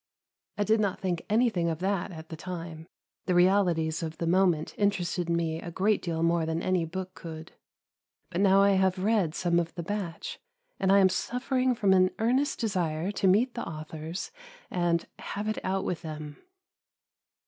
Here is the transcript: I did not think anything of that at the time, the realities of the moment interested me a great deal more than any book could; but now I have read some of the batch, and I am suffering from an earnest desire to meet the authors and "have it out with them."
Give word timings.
I 0.57 0.63
did 0.63 0.79
not 0.79 0.99
think 0.99 1.23
anything 1.29 1.69
of 1.69 1.77
that 1.77 2.09
at 2.11 2.29
the 2.29 2.35
time, 2.35 2.87
the 3.27 3.35
realities 3.35 4.01
of 4.01 4.17
the 4.17 4.25
moment 4.25 4.73
interested 4.75 5.29
me 5.29 5.61
a 5.61 5.69
great 5.69 6.01
deal 6.01 6.23
more 6.23 6.43
than 6.43 6.59
any 6.63 6.85
book 6.85 7.13
could; 7.13 7.51
but 8.31 8.41
now 8.41 8.63
I 8.63 8.71
have 8.71 8.97
read 8.97 9.35
some 9.35 9.59
of 9.59 9.75
the 9.75 9.83
batch, 9.83 10.39
and 10.79 10.91
I 10.91 10.97
am 10.97 11.09
suffering 11.09 11.75
from 11.75 11.93
an 11.93 12.09
earnest 12.17 12.59
desire 12.59 13.11
to 13.11 13.27
meet 13.27 13.53
the 13.53 13.63
authors 13.69 14.31
and 14.71 15.05
"have 15.19 15.47
it 15.47 15.63
out 15.63 15.85
with 15.85 16.01
them." 16.01 16.37